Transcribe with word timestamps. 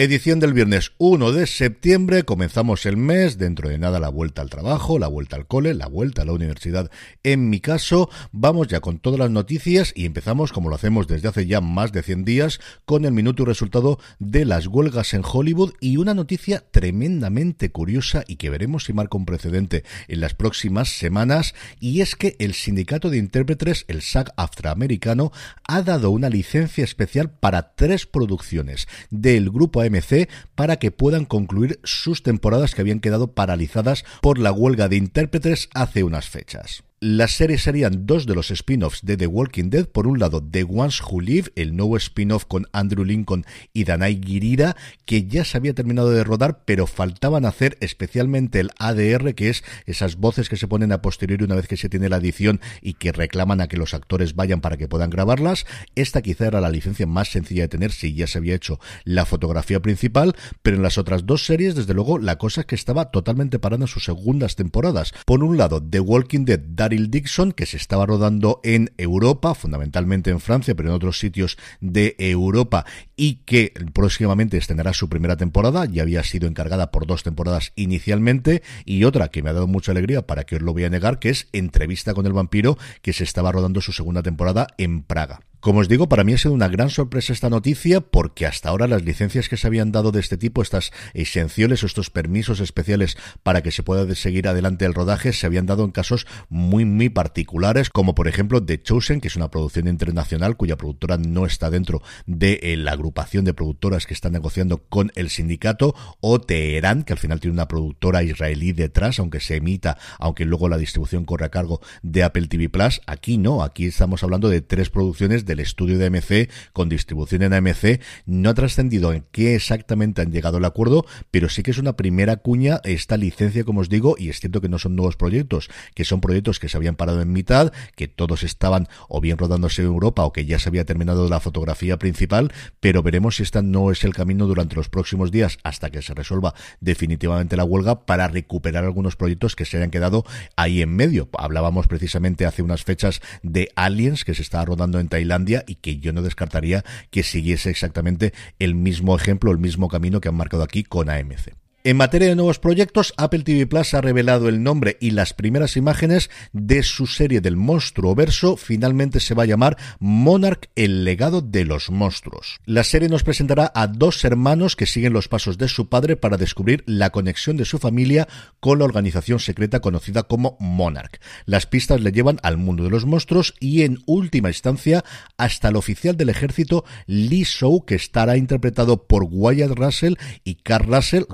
Edición 0.00 0.38
del 0.38 0.52
viernes 0.52 0.92
1 0.98 1.32
de 1.32 1.48
septiembre, 1.48 2.22
comenzamos 2.22 2.86
el 2.86 2.96
mes, 2.96 3.36
dentro 3.36 3.68
de 3.68 3.78
nada 3.78 3.98
la 3.98 4.10
vuelta 4.10 4.42
al 4.42 4.48
trabajo, 4.48 4.96
la 4.96 5.08
vuelta 5.08 5.34
al 5.34 5.48
cole, 5.48 5.74
la 5.74 5.88
vuelta 5.88 6.22
a 6.22 6.24
la 6.24 6.34
universidad. 6.34 6.88
En 7.24 7.50
mi 7.50 7.58
caso, 7.58 8.08
vamos 8.30 8.68
ya 8.68 8.78
con 8.78 9.00
todas 9.00 9.18
las 9.18 9.32
noticias 9.32 9.92
y 9.96 10.06
empezamos 10.06 10.52
como 10.52 10.68
lo 10.68 10.76
hacemos 10.76 11.08
desde 11.08 11.26
hace 11.26 11.48
ya 11.48 11.60
más 11.60 11.90
de 11.90 12.04
100 12.04 12.24
días 12.24 12.60
con 12.84 13.06
el 13.06 13.10
minuto 13.10 13.42
y 13.42 13.46
resultado 13.46 13.98
de 14.20 14.44
las 14.44 14.68
huelgas 14.68 15.14
en 15.14 15.22
Hollywood 15.24 15.72
y 15.80 15.96
una 15.96 16.14
noticia 16.14 16.62
tremendamente 16.70 17.72
curiosa 17.72 18.22
y 18.28 18.36
que 18.36 18.50
veremos 18.50 18.84
si 18.84 18.92
marca 18.92 19.18
un 19.18 19.26
precedente 19.26 19.82
en 20.06 20.20
las 20.20 20.32
próximas 20.32 20.90
semanas 20.90 21.56
y 21.80 22.02
es 22.02 22.14
que 22.14 22.36
el 22.38 22.54
sindicato 22.54 23.10
de 23.10 23.18
intérpretes, 23.18 23.84
el 23.88 24.02
SAG 24.02 24.32
afroamericano, 24.36 25.32
ha 25.66 25.82
dado 25.82 26.10
una 26.10 26.28
licencia 26.28 26.84
especial 26.84 27.30
para 27.30 27.74
tres 27.74 28.06
producciones 28.06 28.86
del 29.10 29.50
grupo 29.50 29.87
AMC 29.88 30.28
para 30.54 30.78
que 30.78 30.90
puedan 30.90 31.24
concluir 31.24 31.80
sus 31.84 32.22
temporadas 32.22 32.74
que 32.74 32.82
habían 32.82 33.00
quedado 33.00 33.32
paralizadas 33.32 34.04
por 34.20 34.38
la 34.38 34.52
huelga 34.52 34.88
de 34.88 34.96
intérpretes 34.96 35.68
hace 35.74 36.04
unas 36.04 36.28
fechas. 36.28 36.84
Las 37.00 37.36
series 37.36 37.62
serían 37.62 38.06
dos 38.06 38.26
de 38.26 38.34
los 38.34 38.50
spin-offs 38.50 39.02
de 39.04 39.16
The 39.16 39.28
Walking 39.28 39.70
Dead. 39.70 39.86
Por 39.86 40.08
un 40.08 40.18
lado, 40.18 40.42
The 40.42 40.64
Ones 40.64 41.00
Who 41.00 41.20
Live, 41.20 41.52
el 41.54 41.76
nuevo 41.76 41.96
spin-off 41.96 42.44
con 42.44 42.66
Andrew 42.72 43.04
Lincoln 43.04 43.46
y 43.72 43.84
Danai 43.84 44.20
Girira, 44.20 44.74
que 45.06 45.28
ya 45.28 45.44
se 45.44 45.56
había 45.56 45.74
terminado 45.74 46.10
de 46.10 46.24
rodar, 46.24 46.64
pero 46.64 46.88
faltaban 46.88 47.44
hacer 47.44 47.78
especialmente 47.80 48.58
el 48.58 48.72
ADR, 48.80 49.36
que 49.36 49.48
es 49.48 49.62
esas 49.86 50.16
voces 50.16 50.48
que 50.48 50.56
se 50.56 50.66
ponen 50.66 50.90
a 50.90 51.00
posteriori 51.00 51.44
una 51.44 51.54
vez 51.54 51.68
que 51.68 51.76
se 51.76 51.88
tiene 51.88 52.08
la 52.08 52.16
edición 52.16 52.60
y 52.82 52.94
que 52.94 53.12
reclaman 53.12 53.60
a 53.60 53.68
que 53.68 53.76
los 53.76 53.94
actores 53.94 54.34
vayan 54.34 54.60
para 54.60 54.76
que 54.76 54.88
puedan 54.88 55.10
grabarlas. 55.10 55.66
Esta 55.94 56.20
quizá 56.20 56.48
era 56.48 56.60
la 56.60 56.68
licencia 56.68 57.06
más 57.06 57.28
sencilla 57.28 57.62
de 57.62 57.68
tener 57.68 57.92
si 57.92 58.12
ya 58.12 58.26
se 58.26 58.38
había 58.38 58.56
hecho 58.56 58.80
la 59.04 59.24
fotografía 59.24 59.78
principal, 59.78 60.34
pero 60.62 60.76
en 60.76 60.82
las 60.82 60.98
otras 60.98 61.26
dos 61.26 61.46
series, 61.46 61.76
desde 61.76 61.94
luego, 61.94 62.18
la 62.18 62.38
cosa 62.38 62.62
es 62.62 62.66
que 62.66 62.74
estaba 62.74 63.12
totalmente 63.12 63.60
parada 63.60 63.84
en 63.84 63.88
sus 63.88 64.02
segundas 64.02 64.56
temporadas. 64.56 65.14
Por 65.26 65.44
un 65.44 65.56
lado, 65.56 65.80
The 65.80 66.00
Walking 66.00 66.44
Dead, 66.44 66.58
Dixon, 66.88 67.52
que 67.52 67.66
se 67.66 67.76
estaba 67.76 68.06
rodando 68.06 68.60
en 68.64 68.92
Europa, 68.98 69.54
fundamentalmente 69.54 70.30
en 70.30 70.40
Francia, 70.40 70.74
pero 70.74 70.88
en 70.88 70.94
otros 70.94 71.18
sitios 71.18 71.58
de 71.80 72.16
Europa, 72.18 72.84
y 73.16 73.36
que 73.44 73.72
próximamente 73.92 74.56
estrenará 74.56 74.92
su 74.92 75.08
primera 75.08 75.36
temporada. 75.36 75.84
Ya 75.86 76.02
había 76.02 76.22
sido 76.22 76.48
encargada 76.48 76.90
por 76.90 77.06
dos 77.06 77.22
temporadas 77.22 77.72
inicialmente, 77.76 78.62
y 78.84 79.04
otra 79.04 79.28
que 79.28 79.42
me 79.42 79.50
ha 79.50 79.54
dado 79.54 79.66
mucha 79.66 79.92
alegría, 79.92 80.26
para 80.26 80.44
que 80.44 80.56
os 80.56 80.62
lo 80.62 80.72
voy 80.72 80.84
a 80.84 80.90
negar, 80.90 81.18
que 81.18 81.30
es 81.30 81.48
Entrevista 81.52 82.14
con 82.14 82.26
el 82.26 82.32
vampiro, 82.32 82.78
que 83.02 83.12
se 83.12 83.24
estaba 83.24 83.52
rodando 83.52 83.80
su 83.80 83.92
segunda 83.92 84.22
temporada 84.22 84.68
en 84.78 85.02
Praga. 85.02 85.40
Como 85.60 85.80
os 85.80 85.88
digo, 85.88 86.08
para 86.08 86.22
mí 86.22 86.34
ha 86.34 86.38
sido 86.38 86.54
una 86.54 86.68
gran 86.68 86.88
sorpresa 86.88 87.32
esta 87.32 87.50
noticia 87.50 88.00
porque 88.00 88.46
hasta 88.46 88.68
ahora 88.68 88.86
las 88.86 89.02
licencias 89.02 89.48
que 89.48 89.56
se 89.56 89.66
habían 89.66 89.90
dado 89.90 90.12
de 90.12 90.20
este 90.20 90.36
tipo, 90.36 90.62
estas 90.62 90.92
exenciones 91.14 91.82
o 91.82 91.86
estos 91.86 92.10
permisos 92.10 92.60
especiales 92.60 93.16
para 93.42 93.60
que 93.60 93.72
se 93.72 93.82
pueda 93.82 94.14
seguir 94.14 94.46
adelante 94.46 94.84
el 94.84 94.94
rodaje, 94.94 95.32
se 95.32 95.46
habían 95.46 95.66
dado 95.66 95.84
en 95.84 95.90
casos 95.90 96.28
muy, 96.48 96.84
muy 96.84 97.08
particulares, 97.08 97.90
como 97.90 98.14
por 98.14 98.28
ejemplo 98.28 98.64
The 98.64 98.80
Chosen, 98.80 99.20
que 99.20 99.26
es 99.26 99.34
una 99.34 99.50
producción 99.50 99.88
internacional 99.88 100.56
cuya 100.56 100.76
productora 100.76 101.16
no 101.16 101.44
está 101.44 101.70
dentro 101.70 102.02
de 102.26 102.60
eh, 102.62 102.76
la 102.76 102.92
agrupación 102.92 103.44
de 103.44 103.54
productoras 103.54 104.06
que 104.06 104.14
están 104.14 104.34
negociando 104.34 104.84
con 104.88 105.10
el 105.16 105.28
sindicato, 105.28 105.94
o 106.20 106.40
Teherán, 106.40 107.02
que 107.02 107.14
al 107.14 107.18
final 107.18 107.40
tiene 107.40 107.54
una 107.54 107.66
productora 107.66 108.22
israelí 108.22 108.72
detrás, 108.72 109.18
aunque 109.18 109.40
se 109.40 109.56
emita, 109.56 109.98
aunque 110.20 110.44
luego 110.44 110.68
la 110.68 110.78
distribución 110.78 111.24
corre 111.24 111.46
a 111.46 111.50
cargo 111.50 111.80
de 112.02 112.22
Apple 112.22 112.46
TV 112.46 112.68
Plus. 112.68 113.00
Aquí 113.06 113.38
no, 113.38 113.64
aquí 113.64 113.86
estamos 113.86 114.22
hablando 114.22 114.48
de 114.48 114.60
tres 114.60 114.88
producciones 114.90 115.47
del 115.48 115.58
estudio 115.58 115.98
de 115.98 116.06
AMC 116.06 116.50
con 116.72 116.88
distribución 116.88 117.42
en 117.42 117.52
AMC. 117.52 118.00
No 118.26 118.50
ha 118.50 118.54
trascendido 118.54 119.12
en 119.12 119.24
qué 119.32 119.56
exactamente 119.56 120.22
han 120.22 120.30
llegado 120.30 120.58
al 120.58 120.64
acuerdo, 120.64 121.04
pero 121.32 121.48
sí 121.48 121.64
que 121.64 121.72
es 121.72 121.78
una 121.78 121.96
primera 121.96 122.36
cuña 122.36 122.80
esta 122.84 123.16
licencia, 123.16 123.64
como 123.64 123.80
os 123.80 123.88
digo, 123.88 124.14
y 124.16 124.28
es 124.28 124.38
cierto 124.38 124.60
que 124.60 124.68
no 124.68 124.78
son 124.78 124.94
nuevos 124.94 125.16
proyectos, 125.16 125.68
que 125.94 126.04
son 126.04 126.20
proyectos 126.20 126.60
que 126.60 126.68
se 126.68 126.76
habían 126.76 126.94
parado 126.94 127.20
en 127.20 127.32
mitad, 127.32 127.72
que 127.96 128.06
todos 128.06 128.44
estaban 128.44 128.86
o 129.08 129.20
bien 129.20 129.38
rodándose 129.38 129.82
en 129.82 129.88
Europa 129.88 130.24
o 130.24 130.32
que 130.32 130.46
ya 130.46 130.58
se 130.58 130.68
había 130.68 130.84
terminado 130.84 131.28
la 131.28 131.40
fotografía 131.40 131.98
principal, 131.98 132.52
pero 132.80 133.02
veremos 133.02 133.36
si 133.36 133.42
esta 133.42 133.62
no 133.62 133.90
es 133.90 134.04
el 134.04 134.14
camino 134.14 134.46
durante 134.46 134.76
los 134.76 134.88
próximos 134.88 135.30
días 135.30 135.58
hasta 135.64 135.90
que 135.90 136.02
se 136.02 136.14
resuelva 136.14 136.54
definitivamente 136.80 137.56
la 137.56 137.64
huelga 137.64 138.04
para 138.04 138.28
recuperar 138.28 138.84
algunos 138.84 139.16
proyectos 139.16 139.56
que 139.56 139.64
se 139.64 139.78
hayan 139.78 139.90
quedado 139.90 140.24
ahí 140.56 140.82
en 140.82 140.94
medio. 140.94 141.28
Hablábamos 141.38 141.88
precisamente 141.88 142.46
hace 142.46 142.62
unas 142.62 142.84
fechas 142.84 143.20
de 143.42 143.70
Aliens 143.76 144.24
que 144.24 144.34
se 144.34 144.42
estaba 144.42 144.64
rodando 144.64 145.00
en 145.00 145.08
Tailandia 145.08 145.37
y 145.66 145.76
que 145.76 145.98
yo 145.98 146.12
no 146.12 146.22
descartaría 146.22 146.84
que 147.10 147.22
siguiese 147.22 147.70
exactamente 147.70 148.32
el 148.58 148.74
mismo 148.74 149.16
ejemplo, 149.16 149.50
el 149.50 149.58
mismo 149.58 149.88
camino 149.88 150.20
que 150.20 150.28
han 150.28 150.34
marcado 150.34 150.62
aquí 150.62 150.82
con 150.82 151.10
AMC. 151.10 151.67
En 151.88 151.96
materia 151.96 152.28
de 152.28 152.36
nuevos 152.36 152.58
proyectos, 152.58 153.14
Apple 153.16 153.44
TV 153.44 153.66
Plus 153.66 153.94
ha 153.94 154.02
revelado 154.02 154.50
el 154.50 154.62
nombre 154.62 154.98
y 155.00 155.12
las 155.12 155.32
primeras 155.32 155.74
imágenes 155.74 156.28
de 156.52 156.82
su 156.82 157.06
serie 157.06 157.40
del 157.40 157.56
monstruo 157.56 158.14
verso. 158.14 158.58
Finalmente 158.58 159.20
se 159.20 159.32
va 159.32 159.44
a 159.44 159.46
llamar 159.46 159.78
Monarch, 159.98 160.68
el 160.76 161.04
legado 161.04 161.40
de 161.40 161.64
los 161.64 161.88
monstruos. 161.88 162.60
La 162.66 162.84
serie 162.84 163.08
nos 163.08 163.22
presentará 163.22 163.72
a 163.74 163.86
dos 163.86 164.22
hermanos 164.26 164.76
que 164.76 164.84
siguen 164.84 165.14
los 165.14 165.28
pasos 165.28 165.56
de 165.56 165.66
su 165.66 165.88
padre 165.88 166.16
para 166.16 166.36
descubrir 166.36 166.84
la 166.84 167.08
conexión 167.08 167.56
de 167.56 167.64
su 167.64 167.78
familia 167.78 168.28
con 168.60 168.80
la 168.80 168.84
organización 168.84 169.38
secreta 169.38 169.80
conocida 169.80 170.24
como 170.24 170.58
Monarch. 170.60 171.22
Las 171.46 171.64
pistas 171.64 172.02
le 172.02 172.12
llevan 172.12 172.38
al 172.42 172.58
mundo 172.58 172.84
de 172.84 172.90
los 172.90 173.06
monstruos 173.06 173.54
y 173.60 173.80
en 173.80 174.00
última 174.04 174.50
instancia 174.50 175.06
hasta 175.38 175.68
el 175.68 175.76
oficial 175.76 176.18
del 176.18 176.28
ejército 176.28 176.84
Lee 177.06 177.44
Shou 177.44 177.86
que 177.86 177.94
estará 177.94 178.36
interpretado 178.36 179.06
por 179.06 179.26
Wyatt 179.30 179.70
Russell 179.70 180.16
y 180.44 180.56
Carl 180.56 180.94
Russell. 180.94 181.24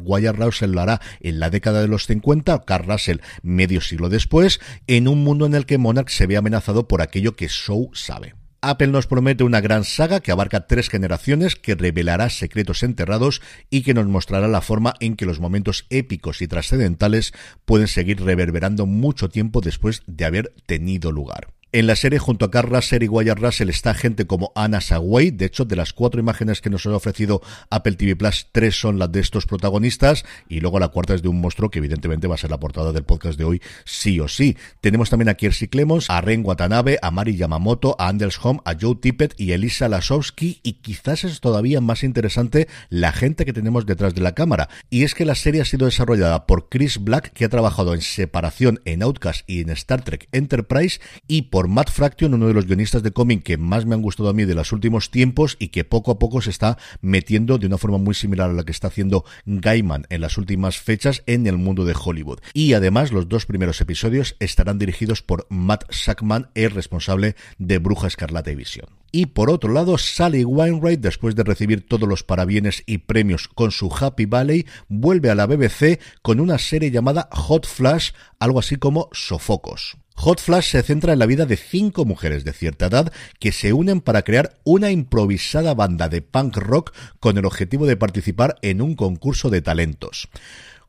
Russell 0.44 0.72
lo 0.72 0.80
hará 0.80 1.00
en 1.20 1.40
la 1.40 1.50
década 1.50 1.80
de 1.80 1.88
los 1.88 2.06
50, 2.06 2.64
Carl 2.64 2.86
Russell 2.86 3.18
medio 3.42 3.80
siglo 3.80 4.08
después, 4.08 4.60
en 4.86 5.08
un 5.08 5.24
mundo 5.24 5.46
en 5.46 5.54
el 5.54 5.66
que 5.66 5.78
Monarch 5.78 6.10
se 6.10 6.26
ve 6.26 6.36
amenazado 6.36 6.88
por 6.88 7.02
aquello 7.02 7.36
que 7.36 7.48
Shaw 7.48 7.90
sabe. 7.94 8.34
Apple 8.66 8.88
nos 8.88 9.06
promete 9.06 9.44
una 9.44 9.60
gran 9.60 9.84
saga 9.84 10.20
que 10.20 10.32
abarca 10.32 10.66
tres 10.66 10.88
generaciones, 10.88 11.54
que 11.54 11.74
revelará 11.74 12.30
secretos 12.30 12.82
enterrados 12.82 13.42
y 13.68 13.82
que 13.82 13.92
nos 13.92 14.06
mostrará 14.06 14.48
la 14.48 14.62
forma 14.62 14.94
en 15.00 15.16
que 15.16 15.26
los 15.26 15.38
momentos 15.38 15.84
épicos 15.90 16.40
y 16.40 16.48
trascendentales 16.48 17.32
pueden 17.66 17.88
seguir 17.88 18.22
reverberando 18.22 18.86
mucho 18.86 19.28
tiempo 19.28 19.60
después 19.60 20.02
de 20.06 20.24
haber 20.24 20.54
tenido 20.66 21.12
lugar. 21.12 21.48
En 21.74 21.88
la 21.88 21.96
serie, 21.96 22.20
junto 22.20 22.44
a 22.44 22.52
Carl 22.52 22.70
Russell 22.70 23.02
y 23.02 23.08
Wyatt 23.08 23.40
Russell, 23.40 23.68
está 23.68 23.94
gente 23.94 24.28
como 24.28 24.52
Anna 24.54 24.80
Sawai. 24.80 25.32
De 25.32 25.46
hecho, 25.46 25.64
de 25.64 25.74
las 25.74 25.92
cuatro 25.92 26.20
imágenes 26.20 26.60
que 26.60 26.70
nos 26.70 26.86
ha 26.86 26.94
ofrecido 26.94 27.42
Apple 27.68 27.96
TV 27.96 28.14
Plus, 28.14 28.46
tres 28.52 28.78
son 28.78 29.00
las 29.00 29.10
de 29.10 29.18
estos 29.18 29.44
protagonistas. 29.46 30.24
Y 30.48 30.60
luego 30.60 30.78
la 30.78 30.86
cuarta 30.86 31.14
es 31.16 31.22
de 31.22 31.26
un 31.26 31.40
monstruo 31.40 31.70
que, 31.70 31.80
evidentemente, 31.80 32.28
va 32.28 32.36
a 32.36 32.38
ser 32.38 32.52
la 32.52 32.60
portada 32.60 32.92
del 32.92 33.02
podcast 33.02 33.36
de 33.36 33.42
hoy, 33.42 33.60
sí 33.84 34.20
o 34.20 34.28
sí. 34.28 34.56
Tenemos 34.80 35.10
también 35.10 35.30
a 35.30 35.34
Kiersey 35.34 35.66
Clemons, 35.66 36.10
a 36.10 36.20
Ren 36.20 36.42
Watanabe, 36.46 37.00
a 37.02 37.10
Mari 37.10 37.34
Yamamoto, 37.34 37.96
a 37.98 38.06
Anders 38.06 38.38
Home, 38.40 38.60
a 38.64 38.76
Joe 38.80 38.94
Tippett 38.94 39.34
y 39.36 39.50
Elisa 39.50 39.88
Lasowski. 39.88 40.60
Y 40.62 40.74
quizás 40.74 41.24
es 41.24 41.40
todavía 41.40 41.80
más 41.80 42.04
interesante 42.04 42.68
la 42.88 43.10
gente 43.10 43.44
que 43.44 43.52
tenemos 43.52 43.84
detrás 43.84 44.14
de 44.14 44.20
la 44.20 44.36
cámara. 44.36 44.68
Y 44.90 45.02
es 45.02 45.16
que 45.16 45.24
la 45.24 45.34
serie 45.34 45.62
ha 45.62 45.64
sido 45.64 45.86
desarrollada 45.86 46.46
por 46.46 46.68
Chris 46.68 47.02
Black, 47.02 47.32
que 47.32 47.44
ha 47.44 47.48
trabajado 47.48 47.94
en 47.94 48.00
Separación, 48.00 48.80
en 48.84 49.02
Outcast 49.02 49.42
y 49.48 49.62
en 49.62 49.70
Star 49.70 50.04
Trek 50.04 50.28
Enterprise, 50.30 51.00
y 51.26 51.42
por 51.42 51.63
Matt 51.68 51.90
Fraction, 51.90 52.34
uno 52.34 52.46
de 52.46 52.54
los 52.54 52.66
guionistas 52.66 53.02
de 53.02 53.12
cómic 53.12 53.42
que 53.42 53.56
más 53.56 53.86
me 53.86 53.94
han 53.94 54.02
gustado 54.02 54.28
a 54.28 54.32
mí 54.32 54.44
de 54.44 54.54
los 54.54 54.72
últimos 54.72 55.10
tiempos 55.10 55.56
y 55.58 55.68
que 55.68 55.84
poco 55.84 56.10
a 56.10 56.18
poco 56.18 56.40
se 56.40 56.50
está 56.50 56.78
metiendo 57.00 57.58
de 57.58 57.66
una 57.66 57.78
forma 57.78 57.98
muy 57.98 58.14
similar 58.14 58.50
a 58.50 58.52
la 58.52 58.64
que 58.64 58.72
está 58.72 58.88
haciendo 58.88 59.24
Gaiman 59.46 60.06
en 60.10 60.20
las 60.20 60.38
últimas 60.38 60.78
fechas 60.78 61.22
en 61.26 61.46
el 61.46 61.58
mundo 61.58 61.84
de 61.84 61.94
Hollywood. 61.94 62.40
Y 62.52 62.74
además 62.74 63.12
los 63.12 63.28
dos 63.28 63.46
primeros 63.46 63.80
episodios 63.80 64.36
estarán 64.40 64.78
dirigidos 64.78 65.22
por 65.22 65.46
Matt 65.50 65.84
Sackman, 65.90 66.50
el 66.54 66.70
responsable 66.70 67.36
de 67.58 67.78
Bruja 67.78 68.06
Escarlata 68.06 68.50
y 68.50 68.54
Visión. 68.54 68.86
Y 69.12 69.26
por 69.26 69.48
otro 69.48 69.72
lado, 69.72 69.96
Sally 69.96 70.44
Wainwright, 70.44 71.00
después 71.00 71.36
de 71.36 71.44
recibir 71.44 71.86
todos 71.86 72.08
los 72.08 72.24
parabienes 72.24 72.82
y 72.84 72.98
premios 72.98 73.46
con 73.46 73.70
su 73.70 73.88
Happy 73.94 74.26
Valley, 74.26 74.66
vuelve 74.88 75.30
a 75.30 75.36
la 75.36 75.46
BBC 75.46 76.00
con 76.20 76.40
una 76.40 76.58
serie 76.58 76.90
llamada 76.90 77.28
Hot 77.30 77.64
Flash, 77.64 78.10
algo 78.40 78.58
así 78.58 78.74
como 78.74 79.08
Sofocos. 79.12 79.96
Hot 80.16 80.40
Flash 80.40 80.70
se 80.70 80.82
centra 80.82 81.12
en 81.12 81.18
la 81.18 81.26
vida 81.26 81.44
de 81.44 81.56
cinco 81.56 82.04
mujeres 82.04 82.44
de 82.44 82.52
cierta 82.52 82.86
edad 82.86 83.12
que 83.40 83.52
se 83.52 83.72
unen 83.72 84.00
para 84.00 84.22
crear 84.22 84.58
una 84.64 84.90
improvisada 84.90 85.74
banda 85.74 86.08
de 86.08 86.22
punk 86.22 86.56
rock 86.56 86.94
con 87.20 87.36
el 87.36 87.44
objetivo 87.44 87.86
de 87.86 87.96
participar 87.96 88.56
en 88.62 88.80
un 88.80 88.94
concurso 88.94 89.50
de 89.50 89.60
talentos. 89.60 90.28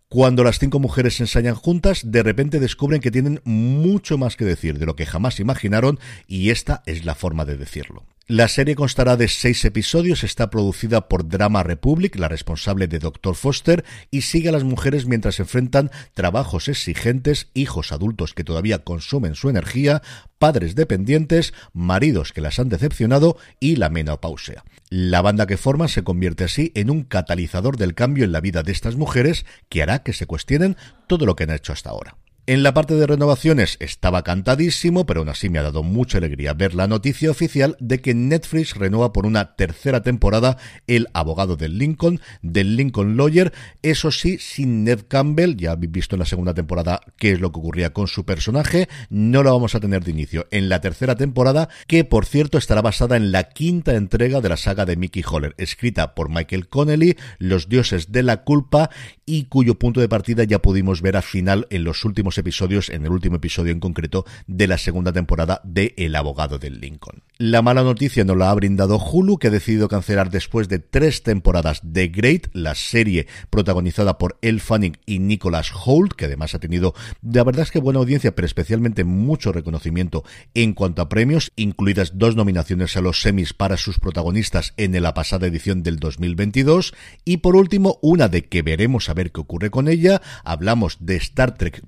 Cuando 0.08 0.44
las 0.44 0.60
cinco 0.60 0.80
mujeres 0.80 1.20
ensayan 1.20 1.56
juntas, 1.56 2.12
de 2.12 2.24
repente 2.24 2.60
descubren 2.60 3.02
que 3.02 3.12
tienen 3.12 3.42
mucho 3.44 4.18
más 4.18 4.38
que 4.38 4.46
decir 4.46 4.78
de 4.78 4.86
lo 4.86 4.96
que 4.96 5.06
jamás 5.06 5.40
imaginaron 5.40 6.00
y 6.28 6.52
esta 6.52 6.84
es 6.86 7.04
la 7.04 7.16
forma 7.16 7.44
de 7.44 7.58
decirlo. 7.58 8.06
La 8.28 8.48
serie 8.48 8.74
constará 8.74 9.18
de 9.18 9.28
seis 9.28 9.64
episodios, 9.66 10.24
está 10.24 10.50
producida 10.50 11.08
por 11.08 11.28
Drama 11.28 11.62
Republic, 11.62 12.16
la 12.16 12.28
responsable 12.28 12.88
de 12.88 12.98
Dr. 12.98 13.36
Foster, 13.36 13.86
y 14.10 14.22
sigue 14.22 14.50
a 14.50 14.52
las 14.52 14.64
mujeres 14.64 15.06
mientras 15.06 15.40
enfrentan 15.40 15.92
trabajos 16.16 16.68
exigentes, 16.68 17.52
hijos 17.54 17.92
adultos 17.92 18.34
que 18.34 18.44
todavía 18.44 18.80
consumen 18.80 19.36
su 19.36 19.52
energía, 19.52 20.02
padres 20.40 20.74
dependientes, 20.74 21.54
maridos 21.72 22.34
que 22.34 22.42
las 22.42 22.58
han 22.58 22.70
decepcionado 22.70 23.38
y 23.60 23.76
la 23.76 23.90
menopausia. 23.90 24.64
La 24.90 25.22
banda 25.22 25.46
que 25.46 25.58
forman 25.58 25.90
se 25.90 26.04
convierte 26.04 26.46
así 26.46 26.72
en 26.74 26.90
un 26.90 27.04
catalizador 27.04 27.78
del 27.78 27.94
cambio 27.94 28.24
en 28.24 28.32
la 28.32 28.42
vida 28.42 28.64
de 28.64 28.72
estas 28.72 28.96
mujeres 28.96 29.46
que 29.70 29.84
hará 29.84 30.02
que 30.02 30.14
se 30.14 30.26
cuestionen 30.26 30.78
todo 31.06 31.28
lo 31.28 31.36
que 31.36 31.44
han 31.44 31.52
hecho 31.52 31.74
hasta 31.74 31.92
ahora. 31.92 32.18
En 32.48 32.62
la 32.62 32.76
parte 32.76 32.94
de 32.94 33.08
renovaciones 33.08 33.76
estaba 33.80 34.22
cantadísimo, 34.22 35.08
pero 35.08 35.22
aún 35.22 35.30
así 35.30 35.50
me 35.50 35.58
ha 35.58 35.64
dado 35.64 35.82
mucha 35.82 36.20
alegría 36.20 36.54
ver 36.54 36.76
la 36.76 36.86
noticia 36.86 37.32
oficial 37.32 37.76
de 37.80 38.02
que 38.02 38.14
Netflix 38.14 38.76
renueva 38.76 39.14
por 39.14 39.26
una 39.26 39.56
tercera 39.56 40.04
temporada 40.04 40.58
El 40.86 41.08
abogado 41.16 41.58
del 41.58 41.80
Lincoln, 41.80 42.22
del 42.44 42.76
Lincoln 42.76 43.18
Lawyer, 43.18 43.52
eso 43.82 44.12
sí, 44.12 44.38
sin 44.38 44.84
Ned 44.84 45.06
Campbell, 45.08 45.56
ya 45.56 45.72
habéis 45.72 45.92
visto 45.92 46.16
en 46.16 46.20
la 46.20 46.28
segunda 46.28 46.54
temporada 46.54 47.02
qué 47.18 47.32
es 47.32 47.40
lo 47.40 47.52
que 47.52 47.58
ocurría 47.58 47.94
con 47.94 48.06
su 48.06 48.26
personaje, 48.26 48.90
no 49.10 49.42
lo 49.42 49.52
vamos 49.52 49.74
a 49.74 49.80
tener 49.80 50.04
de 50.04 50.12
inicio 50.12 50.46
en 50.52 50.70
la 50.70 50.82
tercera 50.82 51.16
temporada, 51.16 51.70
que 51.88 52.04
por 52.04 52.28
cierto 52.28 52.60
estará 52.60 52.84
basada 52.84 53.18
en 53.18 53.32
la 53.32 53.46
quinta 53.46 53.96
entrega 53.96 54.40
de 54.40 54.50
la 54.50 54.58
saga 54.58 54.86
de 54.86 54.98
Mickey 54.98 55.24
Holler, 55.28 55.56
escrita 55.58 56.14
por 56.14 56.30
Michael 56.30 56.70
Connelly, 56.70 57.18
Los 57.40 57.70
dioses 57.70 58.12
de 58.12 58.22
la 58.22 58.44
culpa, 58.44 58.92
y 59.26 59.46
cuyo 59.46 59.80
punto 59.80 60.00
de 60.00 60.10
partida 60.10 60.44
ya 60.44 60.62
pudimos 60.62 61.02
ver 61.02 61.18
al 61.18 61.24
final 61.24 61.66
en 61.72 61.84
los 61.84 62.06
últimos 62.06 62.35
episodios, 62.38 62.90
en 62.90 63.06
el 63.06 63.12
último 63.12 63.38
episodio 63.38 63.72
en 63.72 63.80
concreto 63.80 64.26
de 64.48 64.68
la 64.68 64.78
segunda 64.78 65.12
temporada 65.12 65.62
de 65.64 65.94
El 65.98 66.16
abogado 66.16 66.60
del 66.60 66.80
Lincoln. 66.80 67.24
La 67.38 67.62
mala 67.62 67.84
noticia 67.84 68.24
nos 68.24 68.38
la 68.38 68.50
ha 68.50 68.54
brindado 68.54 68.98
Hulu, 68.98 69.38
que 69.38 69.48
ha 69.48 69.52
decidido 69.52 69.88
cancelar 69.88 70.30
después 70.30 70.70
de 70.70 70.80
tres 70.80 71.24
temporadas 71.24 71.82
de 71.84 72.08
Great, 72.08 72.48
la 72.54 72.76
serie 72.76 73.28
protagonizada 73.50 74.18
por 74.18 74.38
Elle 74.42 74.60
Fanning 74.60 74.98
y 75.06 75.20
Nicholas 75.20 75.72
Holt, 75.86 76.14
que 76.14 76.26
además 76.26 76.56
ha 76.56 76.60
tenido, 76.60 76.94
la 77.22 77.44
verdad 77.44 77.64
es 77.64 77.72
que 77.72 77.80
buena 77.80 78.00
audiencia, 78.00 78.36
pero 78.36 78.46
especialmente 78.46 79.04
mucho 79.04 79.52
reconocimiento 79.52 80.24
en 80.54 80.74
cuanto 80.74 81.02
a 81.02 81.10
premios, 81.10 81.52
incluidas 81.56 82.18
dos 82.18 82.36
nominaciones 82.36 82.96
a 82.96 83.02
los 83.02 83.22
semis 83.22 83.54
para 83.54 83.78
sus 83.78 84.00
protagonistas 84.00 84.74
en 84.78 84.96
la 85.02 85.14
pasada 85.14 85.48
edición 85.48 85.84
del 85.84 85.98
2022. 86.00 86.94
Y 87.26 87.38
por 87.38 87.56
último, 87.56 88.00
una 88.02 88.30
de 88.30 88.46
que 88.46 88.62
veremos 88.62 89.10
a 89.10 89.14
ver 89.14 89.32
qué 89.32 89.42
ocurre 89.42 89.70
con 89.70 89.88
ella, 89.88 90.22
hablamos 90.44 90.98
de 91.00 91.16
Star 91.18 91.58
Trek 91.58 91.84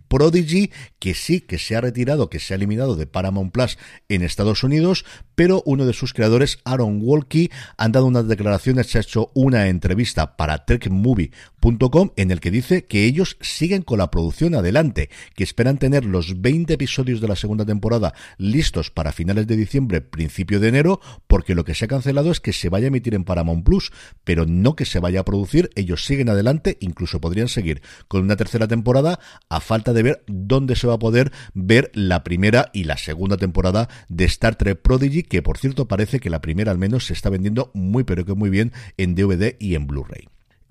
Que 0.99 1.13
sí 1.13 1.41
que 1.41 1.57
se 1.57 1.75
ha 1.75 1.81
retirado, 1.81 2.29
que 2.29 2.39
se 2.39 2.53
ha 2.53 2.57
eliminado 2.57 2.95
de 2.95 3.07
Paramount 3.07 3.51
Plus 3.51 3.77
en 4.09 4.21
Estados 4.21 4.63
Unidos, 4.63 5.05
pero 5.35 5.61
uno 5.65 5.85
de 5.85 5.93
sus 5.93 6.13
creadores, 6.13 6.59
Aaron 6.65 6.99
Walkie, 7.01 7.51
han 7.77 7.91
dado 7.91 8.05
unas 8.05 8.27
declaraciones, 8.27 8.87
se 8.87 8.97
ha 8.97 9.01
hecho 9.01 9.31
una 9.33 9.67
entrevista 9.67 10.35
para 10.35 10.65
trekmovie.com 10.65 12.11
en 12.15 12.31
el 12.31 12.39
que 12.39 12.51
dice 12.51 12.85
que 12.85 13.05
ellos 13.05 13.37
siguen 13.41 13.83
con 13.83 13.99
la 13.99 14.09
producción 14.09 14.55
adelante, 14.55 15.09
que 15.35 15.43
esperan 15.43 15.77
tener 15.77 16.05
los 16.05 16.41
20 16.41 16.73
episodios 16.73 17.21
de 17.21 17.27
la 17.27 17.35
segunda 17.35 17.65
temporada 17.65 18.13
listos 18.37 18.89
para 18.89 19.11
finales 19.11 19.47
de 19.47 19.55
diciembre, 19.55 20.01
principio 20.01 20.59
de 20.59 20.69
enero, 20.69 20.99
porque 21.27 21.55
lo 21.55 21.63
que 21.63 21.75
se 21.75 21.85
ha 21.85 21.87
cancelado 21.87 22.31
es 22.31 22.39
que 22.39 22.53
se 22.53 22.69
vaya 22.69 22.85
a 22.85 22.87
emitir 22.87 23.13
en 23.13 23.23
Paramount 23.23 23.63
Plus, 23.63 23.91
pero 24.23 24.45
no 24.45 24.75
que 24.75 24.85
se 24.85 24.99
vaya 24.99 25.21
a 25.21 25.25
producir, 25.25 25.69
ellos 25.75 26.05
siguen 26.05 26.29
adelante, 26.29 26.77
incluso 26.79 27.21
podrían 27.21 27.47
seguir 27.47 27.81
con 28.07 28.21
una 28.21 28.35
tercera 28.35 28.67
temporada 28.67 29.19
a 29.49 29.59
falta 29.59 29.93
de 29.93 30.03
ver 30.03 30.23
dónde 30.27 30.75
se 30.75 30.87
va 30.87 30.95
a 30.95 30.99
poder 30.99 31.31
ver 31.53 31.91
la 31.93 32.23
primera 32.23 32.69
y 32.73 32.83
la 32.83 32.97
segunda 32.97 33.37
temporada 33.37 33.89
de 34.09 34.25
Star 34.25 34.55
Trek 34.55 34.81
Prodigy, 34.81 35.23
que 35.23 35.41
por 35.41 35.57
cierto 35.57 35.87
parece 35.87 36.19
que 36.19 36.29
la 36.29 36.41
primera 36.41 36.71
al 36.71 36.77
menos 36.77 37.05
se 37.05 37.13
está 37.13 37.29
vendiendo 37.29 37.71
muy 37.73 38.03
pero 38.03 38.25
que 38.25 38.33
muy 38.33 38.49
bien 38.49 38.71
en 38.97 39.15
DVD 39.15 39.55
y 39.59 39.75
en 39.75 39.87
Blu-ray. 39.87 40.27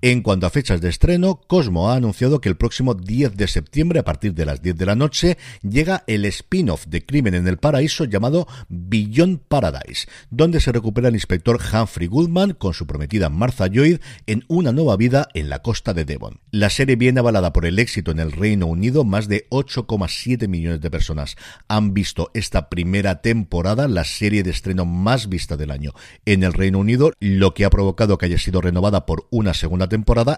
En 0.08 0.22
cuanto 0.22 0.46
a 0.46 0.50
fechas 0.50 0.80
de 0.80 0.88
estreno, 0.88 1.40
Cosmo 1.48 1.90
ha 1.90 1.96
anunciado 1.96 2.40
que 2.40 2.48
el 2.48 2.56
próximo 2.56 2.94
10 2.94 3.36
de 3.36 3.48
septiembre, 3.48 3.98
a 3.98 4.04
partir 4.04 4.34
de 4.34 4.46
las 4.46 4.62
10 4.62 4.76
de 4.76 4.86
la 4.86 4.94
noche, 4.94 5.36
llega 5.68 6.04
el 6.06 6.24
spin-off 6.26 6.86
de 6.86 7.04
Crimen 7.04 7.34
en 7.34 7.48
el 7.48 7.56
Paraíso 7.56 8.04
llamado 8.04 8.46
Beyond 8.68 9.40
Paradise, 9.48 10.06
donde 10.30 10.60
se 10.60 10.70
recupera 10.70 11.08
el 11.08 11.16
inspector 11.16 11.58
Humphrey 11.60 12.06
Goodman 12.06 12.52
con 12.52 12.72
su 12.72 12.86
prometida 12.86 13.30
Martha 13.30 13.66
Lloyd 13.66 13.98
en 14.28 14.44
una 14.46 14.70
nueva 14.70 14.96
vida 14.96 15.26
en 15.34 15.48
la 15.48 15.62
costa 15.62 15.92
de 15.92 16.04
Devon. 16.04 16.38
La 16.52 16.70
serie 16.70 16.94
viene 16.94 17.18
avalada 17.18 17.52
por 17.52 17.66
el 17.66 17.80
éxito 17.80 18.12
en 18.12 18.20
el 18.20 18.30
Reino 18.30 18.66
Unido, 18.66 19.02
más 19.02 19.26
de 19.26 19.48
8,7 19.50 20.46
millones 20.46 20.80
de 20.82 20.90
personas 20.92 21.34
han 21.66 21.94
visto 21.94 22.30
esta 22.32 22.68
primera 22.68 23.22
temporada, 23.22 23.88
la 23.88 24.04
serie 24.04 24.44
de 24.44 24.50
estreno 24.50 24.84
más 24.84 25.28
vista 25.28 25.56
del 25.56 25.72
año 25.72 25.94
en 26.26 26.44
el 26.44 26.52
Reino 26.52 26.78
Unido, 26.78 27.10
lo 27.18 27.54
que 27.54 27.64
ha 27.64 27.70
provocado 27.70 28.18
que 28.18 28.26
haya 28.26 28.38
sido 28.38 28.60
renovada 28.60 29.04
por 29.04 29.26
una 29.32 29.52
segunda 29.52 29.88
temporada 29.88 29.95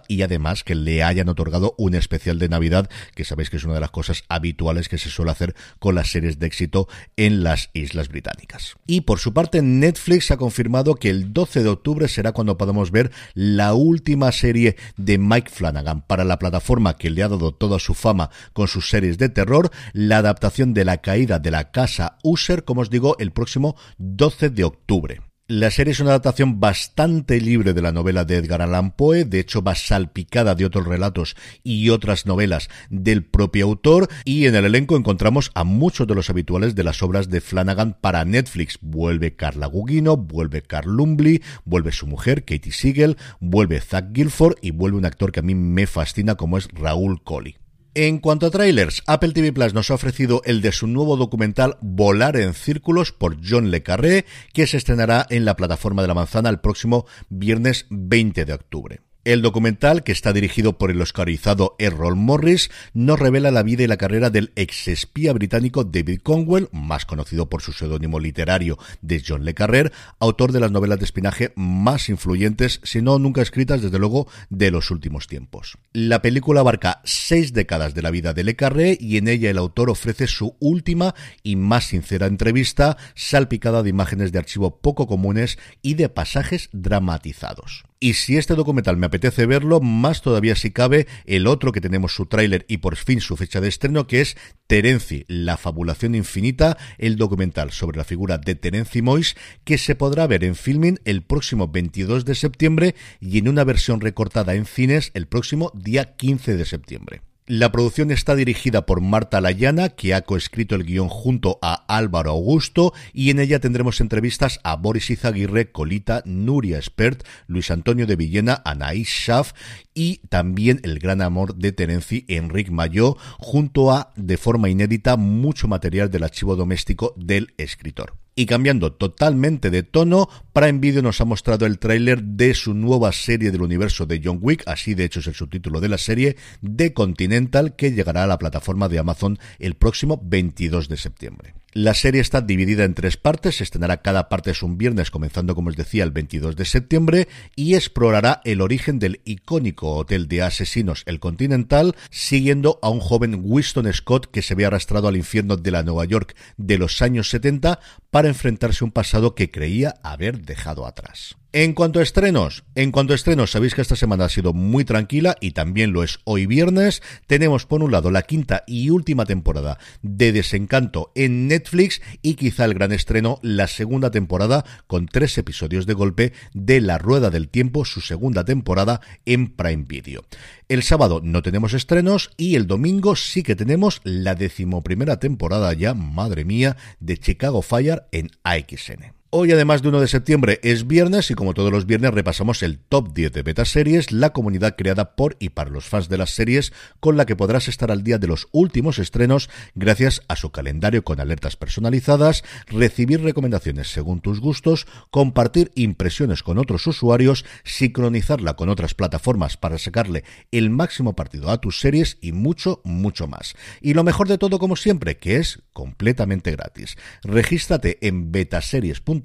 y 0.09 0.23
además 0.23 0.65
que 0.65 0.75
le 0.75 1.03
hayan 1.03 1.29
otorgado 1.29 1.75
un 1.79 1.95
especial 1.95 2.39
de 2.39 2.49
Navidad, 2.49 2.89
que 3.15 3.25
sabéis 3.25 3.51
que 3.51 3.57
es 3.57 3.65
una 3.65 3.75
de 3.75 3.81
las 3.81 3.91
cosas 3.91 4.25
habituales 4.29 4.89
que 4.89 4.99
se 4.99 5.11
suele 5.11 5.31
hacer 5.31 5.55
con 5.79 5.95
las 5.95 6.11
series 6.11 6.39
de 6.39 6.47
éxito 6.47 6.89
en 7.17 7.43
las 7.43 7.71
Islas 7.73 8.09
Británicas. 8.09 8.77
Y 8.87 9.03
por 9.03 9.19
su 9.19 9.33
parte, 9.33 9.63
Netflix 9.63 10.31
ha 10.31 10.37
confirmado 10.37 10.95
que 10.95 11.11
el 11.11 11.33
12 11.33 11.63
de 11.63 11.69
octubre 11.69 12.09
será 12.09 12.33
cuando 12.33 12.59
podamos 12.59 12.91
ver 12.91 13.11
la 13.35 13.75
última 13.75 14.33
serie 14.33 14.77
de 14.97 15.19
Mike 15.19 15.51
Flanagan 15.51 16.03
para 16.03 16.25
la 16.25 16.39
plataforma 16.39 16.97
que 16.97 17.11
le 17.11 17.23
ha 17.23 17.29
dado 17.29 17.53
toda 17.53 17.79
su 17.79 17.95
fama 17.95 18.31
con 18.53 18.69
sus 18.69 18.91
series 18.91 19.19
de 19.19 19.29
terror, 19.29 19.71
la 19.93 20.19
adaptación 20.19 20.75
de 20.75 20.85
la 20.85 20.99
caída 20.99 21.39
de 21.39 21.51
la 21.51 21.71
casa 21.71 22.19
User, 22.23 22.65
como 22.65 22.83
os 22.83 22.91
digo, 22.91 23.17
el 23.19 23.33
próximo 23.33 23.77
12 23.99 24.51
de 24.51 24.65
octubre. 24.65 25.28
La 25.51 25.71
serie 25.71 25.93
es 25.93 26.01
una 26.01 26.11
adaptación 26.11 26.61
bastante 26.61 27.41
libre 27.41 27.73
de 27.73 27.81
la 27.81 27.91
novela 27.91 28.27
de 28.27 28.37
Edgar 28.37 28.61
Allan 28.61 28.91
Poe, 28.91 29.25
de 29.25 29.41
hecho 29.41 29.63
va 29.63 29.75
salpicada 29.75 30.55
de 30.55 30.67
otros 30.67 30.87
relatos 30.87 31.37
y 31.65 31.89
otras 31.89 32.27
novelas 32.27 32.69
del 32.91 33.25
propio 33.25 33.65
autor, 33.65 34.09
y 34.27 34.45
en 34.45 34.55
el 34.57 34.67
elenco 34.67 34.95
encontramos 34.95 35.51
a 35.55 35.65
muchos 35.65 36.07
de 36.07 36.15
los 36.15 36.29
habituales 36.29 36.75
de 36.75 36.85
las 36.85 37.03
obras 37.03 37.31
de 37.31 37.41
Flanagan 37.41 37.97
para 37.99 38.27
Netflix. 38.27 38.79
Vuelve 38.83 39.37
Carla 39.37 39.69
Gugino, 39.69 40.19
vuelve 40.19 40.61
Carl 40.61 40.95
Lumbly, 40.95 41.43
vuelve 41.65 41.93
su 41.93 42.07
mujer, 42.07 42.45
Katie 42.45 42.71
Siegel, 42.71 43.17
vuelve 43.41 43.81
Zach 43.81 44.13
Guilford 44.13 44.59
y 44.61 44.73
vuelve 44.73 44.99
un 44.99 45.07
actor 45.07 45.33
que 45.33 45.41
a 45.41 45.45
mí 45.45 45.55
me 45.55 45.87
fascina 45.87 46.35
como 46.35 46.59
es 46.59 46.69
Raúl 46.75 47.25
Coley. 47.25 47.57
En 48.01 48.21
cuanto 48.21 48.47
a 48.47 48.51
trailers, 48.53 49.03
Apple 49.09 49.33
TV 49.33 49.53
Plus 49.53 49.75
nos 49.75 49.91
ha 49.91 49.95
ofrecido 49.95 50.41
el 50.45 50.61
de 50.61 50.71
su 50.71 50.87
nuevo 50.87 51.17
documental 51.17 51.79
Volar 51.81 52.37
en 52.37 52.55
Círculos 52.55 53.11
por 53.11 53.39
John 53.45 53.73
Le 53.73 53.83
Carré, 53.83 54.25
que 54.53 54.69
se 54.69 54.77
estrenará 54.77 55.27
en 55.31 55.45
la 55.45 55.57
plataforma 55.57 56.03
de 56.03 56.07
la 56.07 56.15
manzana 56.15 56.49
el 56.49 56.61
próximo 56.61 57.07
viernes 57.29 57.87
20 57.91 58.45
de 58.45 58.53
octubre. 58.53 59.01
El 59.29 59.43
documental, 59.43 60.05
que 60.05 60.13
está 60.13 60.33
dirigido 60.33 60.79
por 60.79 60.91
el 60.91 61.03
oscarizado 61.03 61.77
Errol 61.79 62.17
Morris, 62.17 62.71
nos 62.95 63.19
revela 63.19 63.51
la 63.51 63.63
vida 63.63 63.83
y 63.83 63.87
la 63.87 63.99
carrera 63.99 64.31
del 64.31 64.53
ex 64.57 64.89
espía 64.89 65.35
británico 65.35 65.85
David 65.85 66.21
Conwell, 66.23 66.71
más 66.73 67.05
conocido 67.05 67.51
por 67.51 67.61
su 67.61 67.75
seudónimo 67.75 68.21
literario 68.21 68.79
de 69.03 69.23
John 69.23 69.45
Le 69.45 69.53
Carré, 69.53 69.93
autor 70.19 70.53
de 70.53 70.61
las 70.61 70.71
novelas 70.71 70.99
de 70.99 71.05
espinaje 71.05 71.53
más 71.57 72.09
influyentes, 72.09 72.81
si 72.85 73.03
no 73.03 73.19
nunca 73.19 73.43
escritas, 73.43 73.83
desde 73.83 73.99
luego, 73.99 74.29
de 74.49 74.71
los 74.71 74.91
últimos 74.91 75.27
tiempos. 75.27 75.77
La 75.93 76.23
película 76.23 76.61
abarca 76.61 77.03
seis 77.05 77.53
décadas 77.53 77.93
de 77.93 78.01
la 78.01 78.11
vida 78.11 78.33
de 78.33 78.45
Le 78.45 78.57
Carré 78.57 78.97
y 78.99 79.19
en 79.19 79.29
ella 79.29 79.51
el 79.51 79.59
autor 79.59 79.91
ofrece 79.91 80.27
su 80.27 80.57
última 80.59 81.15
y 81.43 81.57
más 81.57 81.89
sincera 81.89 82.29
entrevista, 82.29 82.97
salpicada 83.15 83.83
de 83.83 83.91
imágenes 83.91 84.33
de 84.33 84.39
archivo 84.39 84.79
poco 84.81 85.07
comunes 85.07 85.59
y 85.83 85.97
de 85.97 86.09
pasajes 86.09 86.71
dramatizados. 86.73 87.85
Y 88.01 88.15
si 88.15 88.37
este 88.37 88.55
documental 88.55 88.97
me 88.97 89.07
apetece 89.07 89.45
verlo, 89.47 89.81
más 89.81 90.23
todavía 90.23 90.55
si 90.55 90.71
cabe 90.71 91.09
el 91.25 91.49
otro 91.49 91.73
que 91.73 91.81
tenemos 91.81 92.15
su 92.15 92.27
tráiler 92.27 92.65
y 92.69 92.79
por 92.79 92.95
fin 92.97 93.21
su 93.21 93.37
fecha 93.37 93.61
de 93.61 93.69
estreno, 93.69 94.07
que 94.07 94.21
es 94.21 94.37
Terenci, 94.69 95.25
la 95.27 95.57
fabulación 95.57 96.15
infinita, 96.15 96.79
el 96.99 97.17
documental 97.17 97.73
sobre 97.73 97.99
la 97.99 98.05
figura 98.05 98.39
de 98.39 98.55
Terenci 98.55 99.03
Mois, 99.03 99.35
que 99.65 99.79
se 99.79 99.97
podrá 99.97 100.29
ver 100.29 100.45
en 100.45 100.55
filming 100.55 101.01
el 101.05 101.23
próximo 101.23 101.67
22 101.67 102.25
de 102.25 102.37
septiembre 102.37 102.95
y 103.21 103.39
en 103.39 103.49
una 103.49 103.65
versión 103.65 104.01
recortada 104.01 104.55
en 104.55 104.67
cines 104.67 105.11
el 105.15 105.27
próximo 105.27 105.73
día 105.75 106.17
15 106.17 106.57
de 106.57 106.65
septiembre. 106.65 107.28
La 107.51 107.73
producción 107.73 108.11
está 108.11 108.37
dirigida 108.37 108.85
por 108.85 109.01
Marta 109.01 109.41
Layana, 109.41 109.89
que 109.89 110.13
ha 110.13 110.21
coescrito 110.21 110.75
el 110.75 110.85
guion 110.85 111.09
junto 111.09 111.59
a 111.63 111.83
Álvaro 111.89 112.33
Augusto, 112.33 112.93
y 113.15 113.31
en 113.31 113.39
ella 113.39 113.59
tendremos 113.59 114.03
entrevistas 114.03 114.61
a 114.65 114.77
Boris 114.77 115.09
Izaguirre, 115.09 115.73
Colita, 115.73 116.23
Nuria 116.27 116.79
Espert, 116.79 117.25
Luis 117.47 117.71
Antonio 117.71 118.07
de 118.07 118.17
Villena, 118.17 118.61
Anaís 118.67 119.09
Schaff 119.09 119.53
y 119.95 120.19
también 120.29 120.81
el 120.85 120.99
gran 120.99 121.23
amor 121.23 121.55
de 121.55 121.73
Terenci, 121.73 122.27
Enrique 122.29 122.71
Mayó, 122.71 123.17
junto 123.39 123.93
a, 123.93 124.13
de 124.15 124.37
forma 124.37 124.69
inédita, 124.69 125.17
mucho 125.17 125.69
material 125.69 126.11
del 126.11 126.25
archivo 126.25 126.55
doméstico 126.55 127.15
del 127.17 127.55
escritor. 127.57 128.13
Y 128.39 128.47
cambiando 128.47 128.93
totalmente 128.93 129.69
de 129.69 129.83
tono, 129.83 130.29
Prime 130.53 130.79
Video 130.79 131.03
nos 131.03 131.21
ha 131.21 131.25
mostrado 131.25 131.67
el 131.67 131.81
tráiler 131.81 132.23
de 132.23 132.55
su 132.55 132.73
nueva 132.73 133.11
serie 133.11 133.51
del 133.51 133.63
universo 133.63 134.07
de 134.07 134.21
John 134.25 134.39
Wick, 134.41 134.63
así 134.67 134.95
de 134.95 135.07
hecho 135.07 135.19
es 135.19 135.27
el 135.27 135.35
subtítulo 135.35 135.81
de 135.81 135.89
la 135.89 135.99
serie, 135.99 136.37
The 136.63 136.93
Continental, 136.93 137.75
que 137.75 137.91
llegará 137.91 138.23
a 138.23 138.27
la 138.29 138.39
plataforma 138.39 138.89
de 138.89 139.01
Amazon 139.01 139.41
el 139.59 139.75
próximo 139.75 140.21
22 140.23 140.89
de 140.89 140.97
septiembre. 140.99 141.55
La 141.75 141.93
serie 141.93 142.23
está 142.23 142.41
dividida 142.41 142.85
en 142.85 142.95
tres 142.95 143.19
partes, 143.19 143.57
se 143.57 143.65
estrenará 143.65 143.99
cada 143.99 144.31
parte 144.31 144.53
es 144.53 144.63
un 144.63 144.79
viernes, 144.79 145.11
comenzando 145.11 145.55
como 145.55 145.69
os 145.69 145.77
decía 145.77 146.03
el 146.03 146.11
22 146.11 146.57
de 146.57 146.65
septiembre, 146.65 147.29
y 147.57 147.75
explorará 147.75 148.41
el 148.45 148.63
origen 148.63 148.99
del 148.99 149.21
icónico 149.27 149.95
hotel 149.95 150.29
de 150.29 150.43
asesinos 150.43 151.03
El 151.05 151.21
Continental, 151.21 151.95
siguiendo 152.11 152.79
a 152.81 152.89
un 152.89 153.01
joven 153.01 153.43
Winston 153.45 153.93
Scott 153.93 154.31
que 154.31 154.41
se 154.41 154.55
ve 154.55 154.65
arrastrado 154.65 155.09
al 155.09 155.17
infierno 155.17 155.57
de 155.59 155.71
la 155.71 155.83
Nueva 155.83 156.07
York 156.07 156.35
de 156.57 156.79
los 156.79 157.03
años 157.03 157.29
70 157.29 157.81
para 158.11 158.29
enfrentarse 158.29 158.83
a 158.83 158.87
un 158.87 158.93
pasado 158.93 159.35
que 159.35 159.51
creía 159.51 159.97
haber 160.03 160.41
dejado 160.41 160.87
atrás. 160.87 161.37
En 161.51 161.73
cuanto 161.73 161.99
a 161.99 162.03
estrenos, 162.03 162.65
en 162.75 162.93
cuanto 162.93 163.15
a 163.15 163.17
estrenos, 163.17 163.53
sabéis 163.53 163.75
que 163.75 163.81
esta 163.81 163.97
semana 163.97 164.27
ha 164.27 164.29
sido 164.29 164.53
muy 164.53 164.85
tranquila 164.85 165.35
y 165.41 165.53
también 165.53 165.93
lo 165.93 166.03
es 166.03 166.19
hoy 166.25 166.45
viernes. 166.45 167.03
Tenemos 167.27 167.65
por 167.65 167.83
un 167.83 167.91
lado 167.91 168.11
la 168.11 168.21
quinta 168.21 168.65
y 168.67 168.91
última 168.91 169.25
temporada 169.25 169.79
de 170.03 170.33
Desencanto 170.33 171.11
en 171.15 171.49
Netflix 171.49 172.03
y 172.21 172.35
quizá 172.35 172.67
el 172.67 172.75
gran 172.75 172.93
estreno, 172.93 173.39
la 173.41 173.67
segunda 173.67 174.11
temporada 174.11 174.63
con 174.87 175.07
tres 175.07 175.39
episodios 175.39 175.87
de 175.87 175.95
golpe 175.95 176.33
de 176.53 176.83
La 176.83 176.99
Rueda 176.99 177.31
del 177.31 177.49
Tiempo, 177.49 177.87
su 177.87 178.03
segunda 178.03 178.45
temporada 178.45 179.01
en 179.25 179.49
Prime 179.49 179.87
Video. 179.89 180.27
El 180.69 180.83
sábado 180.83 181.23
no 181.25 181.41
tenemos 181.41 181.73
estrenos 181.73 182.31
y 182.37 182.57
el 182.57 182.67
domingo 182.67 183.17
sí 183.17 183.43
que 183.43 183.57
tenemos 183.57 184.03
la 184.05 184.35
decimoprimera 184.35 185.19
temporada 185.19 185.73
ya, 185.73 185.95
madre 185.95 186.45
mía, 186.45 186.77
de 187.01 187.17
Chicago 187.17 187.63
Fire 187.63 188.03
en 188.13 188.33
AXN. 188.43 189.18
Hoy, 189.31 189.53
además 189.53 189.83
de 189.83 189.91
1 189.91 190.01
de 190.01 190.09
septiembre, 190.09 190.59
es 190.63 190.87
viernes 190.87 191.31
y 191.31 191.35
como 191.35 191.53
todos 191.53 191.71
los 191.71 191.85
viernes 191.85 192.15
repasamos 192.15 192.63
el 192.63 192.79
top 192.79 193.13
10 193.13 193.31
de 193.31 193.43
beta 193.43 193.67
series, 193.67 194.11
la 194.11 194.33
comunidad 194.33 194.75
creada 194.75 195.17
por 195.17 195.37
y 195.39 195.51
para 195.51 195.69
los 195.69 195.85
fans 195.85 196.09
de 196.09 196.17
las 196.17 196.31
series, 196.31 196.73
con 196.99 197.19
la 197.19 197.27
que 197.27 197.37
podrás 197.37 197.69
estar 197.69 197.91
al 197.91 198.03
día 198.03 198.17
de 198.17 198.27
los 198.27 198.49
últimos 198.53 198.99
estrenos 198.99 199.51
gracias 199.75 200.23
a 200.29 200.37
su 200.37 200.51
calendario 200.51 201.05
con 201.05 201.21
alertas 201.21 201.57
personalizadas, 201.57 202.43
recibir 202.69 203.21
recomendaciones 203.21 203.89
según 203.89 204.23
tus 204.23 204.41
gustos, 204.41 204.87
compartir 205.11 205.73
impresiones 205.75 206.43
con 206.43 206.57
otros 206.57 206.87
usuarios, 206.87 207.45
sincronizarla 207.65 208.57
con 208.57 208.71
otras 208.71 208.95
plataformas 208.95 209.59
para 209.59 209.77
sacarle 209.77 210.25
el 210.53 210.71
máximo 210.71 211.15
partido 211.15 211.51
a 211.51 211.61
tus 211.61 211.81
series 211.81 212.17
y 212.23 212.33
mucho, 212.33 212.81
mucho 212.83 213.27
más. 213.27 213.57
Y 213.83 213.93
lo 213.93 214.05
mejor 214.05 214.27
de 214.27 214.39
todo, 214.39 214.59
como 214.59 214.75
siempre, 214.75 215.19
que 215.19 215.37
es 215.37 215.61
completamente 215.75 216.51
gratis. 216.51 216.97
Regístrate 217.23 217.99
en 218.01 218.33
betaseries.com 218.33 219.18